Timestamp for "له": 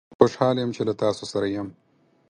0.87-0.93